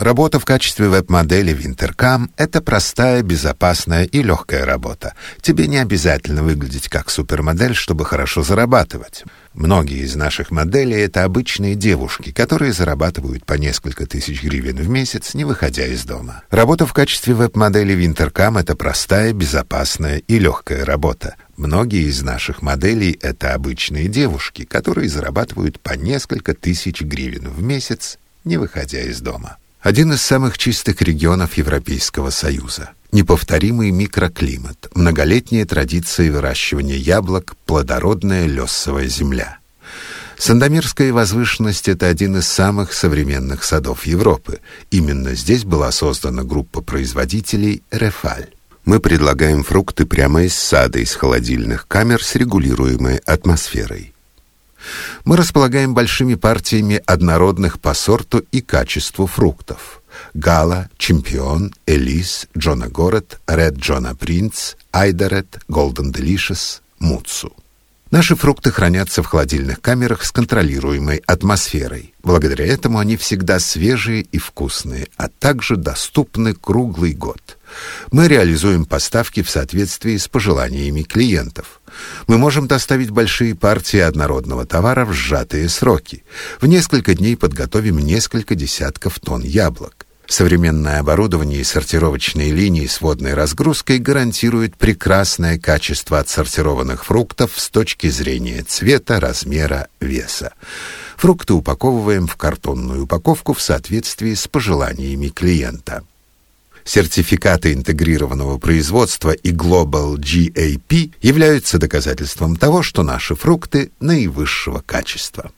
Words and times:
Работа 0.00 0.40
в 0.40 0.46
качестве 0.46 0.88
веб-модели 0.88 1.52
в 1.52 1.66
Интеркам— 1.66 2.30
это 2.38 2.62
простая, 2.62 3.20
безопасная 3.20 4.04
и 4.04 4.22
легкая 4.22 4.64
работа. 4.64 5.12
Тебе 5.42 5.66
не 5.66 5.76
обязательно 5.76 6.42
выглядеть 6.42 6.88
как 6.88 7.10
супермодель, 7.10 7.74
чтобы 7.74 8.06
хорошо 8.06 8.42
зарабатывать. 8.42 9.24
Многие 9.52 9.98
из 9.98 10.16
наших 10.16 10.50
моделей— 10.50 10.98
это 11.02 11.24
обычные 11.24 11.74
девушки, 11.74 12.32
которые 12.32 12.72
зарабатывают 12.72 13.44
по 13.44 13.52
несколько 13.54 14.06
тысяч 14.06 14.42
гривен 14.42 14.76
в 14.76 14.88
месяц, 14.88 15.34
не 15.34 15.44
выходя 15.44 15.84
из 15.86 16.02
дома. 16.04 16.44
Работа 16.48 16.86
в 16.86 16.94
качестве 16.94 17.34
веб-модели 17.34 17.94
в 17.94 18.02
Интеркам— 18.02 18.56
это 18.56 18.76
простая, 18.76 19.34
безопасная 19.34 20.22
и 20.26 20.38
легкая 20.38 20.86
работа. 20.86 21.34
Многие 21.58 22.08
из 22.08 22.22
наших 22.22 22.62
моделей— 22.62 23.18
это 23.20 23.52
обычные 23.52 24.08
девушки, 24.08 24.64
которые 24.64 25.10
зарабатывают 25.10 25.78
по 25.78 25.92
несколько 25.92 26.54
тысяч 26.54 27.02
гривен 27.02 27.50
в 27.50 27.62
месяц, 27.62 28.18
не 28.44 28.56
выходя 28.56 29.02
из 29.02 29.20
дома. 29.20 29.58
Один 29.80 30.12
из 30.12 30.20
самых 30.20 30.58
чистых 30.58 31.00
регионов 31.00 31.54
Европейского 31.54 32.28
Союза. 32.28 32.90
Неповторимый 33.12 33.90
микроклимат, 33.90 34.90
многолетние 34.94 35.64
традиции 35.64 36.28
выращивания 36.28 36.96
яблок, 36.96 37.56
плодородная 37.64 38.46
лесовая 38.46 39.08
земля. 39.08 39.58
Сандомирская 40.36 41.14
возвышенность— 41.14 41.88
это 41.88 42.08
один 42.08 42.36
из 42.36 42.46
самых 42.46 42.92
современных 42.92 43.64
садов 43.64 44.04
Европы. 44.04 44.60
Именно 44.90 45.34
здесь 45.34 45.64
была 45.64 45.90
создана 45.92 46.44
группа 46.44 46.82
производителей 46.82 47.82
«Рефаль». 47.90 48.48
Мы 48.84 49.00
предлагаем 49.00 49.64
фрукты 49.64 50.04
прямо 50.04 50.42
из 50.42 50.54
сада, 50.54 50.98
из 50.98 51.14
холодильных 51.14 51.88
камер 51.88 52.22
с 52.22 52.34
регулируемой 52.34 53.16
атмосферой. 53.18 54.12
Мы 55.24 55.36
располагаем 55.36 55.94
большими 55.94 56.34
партиями 56.34 57.02
однородных 57.06 57.80
по 57.80 57.94
сорту 57.94 58.44
и 58.52 58.60
качеству 58.60 59.26
фруктов. 59.26 60.02
Гала, 60.34 60.88
Чемпион, 60.96 61.72
Элис, 61.86 62.46
Джона 62.56 62.88
Город, 62.88 63.40
Ред 63.46 63.76
Джона 63.76 64.14
Принц, 64.14 64.74
Айдерет, 64.92 65.60
Голден 65.68 66.10
Делишес, 66.10 66.82
Муцу. 66.98 67.52
Наши 68.10 68.34
фрукты 68.34 68.72
хранятся 68.72 69.22
в 69.22 69.26
холодильных 69.26 69.80
камерах 69.80 70.24
с 70.24 70.32
контролируемой 70.32 71.22
атмосферой. 71.26 72.12
Благодаря 72.24 72.66
этому 72.66 72.98
они 72.98 73.16
всегда 73.16 73.60
свежие 73.60 74.22
и 74.22 74.38
вкусные, 74.38 75.06
а 75.16 75.28
также 75.28 75.76
доступны 75.76 76.54
круглый 76.54 77.12
год. 77.12 77.56
Мы 78.10 78.28
реализуем 78.28 78.84
поставки 78.84 79.42
в 79.42 79.50
соответствии 79.50 80.16
с 80.16 80.28
пожеланиями 80.28 81.02
клиентов. 81.02 81.80
Мы 82.26 82.38
можем 82.38 82.66
доставить 82.66 83.10
большие 83.10 83.54
партии 83.54 83.98
однородного 83.98 84.66
товара 84.66 85.04
в 85.04 85.12
сжатые 85.12 85.68
сроки. 85.68 86.24
В 86.60 86.66
несколько 86.66 87.14
дней 87.14 87.36
подготовим 87.36 87.98
несколько 87.98 88.54
десятков 88.54 89.18
тонн 89.18 89.42
яблок. 89.42 90.06
Современное 90.30 91.00
оборудование 91.00 91.60
и 91.60 91.64
сортировочные 91.64 92.52
линии 92.52 92.86
с 92.86 93.00
водной 93.00 93.34
разгрузкой 93.34 93.98
гарантируют 93.98 94.76
прекрасное 94.76 95.58
качество 95.58 96.20
отсортированных 96.20 97.04
фруктов 97.04 97.54
с 97.56 97.68
точки 97.68 98.08
зрения 98.08 98.62
цвета, 98.62 99.18
размера, 99.18 99.88
веса. 99.98 100.52
Фрукты 101.16 101.54
упаковываем 101.54 102.28
в 102.28 102.36
картонную 102.36 103.02
упаковку 103.02 103.54
в 103.54 103.60
соответствии 103.60 104.34
с 104.34 104.46
пожеланиями 104.46 105.30
клиента. 105.30 106.04
Сертификаты 106.84 107.72
интегрированного 107.72 108.58
производства 108.58 109.30
и 109.30 109.52
Global 109.52 110.16
GAP 110.16 111.12
являются 111.22 111.78
доказательством 111.78 112.56
того, 112.56 112.82
что 112.82 113.02
наши 113.02 113.34
фрукты 113.34 113.90
наивысшего 114.00 114.82
качества. 114.84 115.52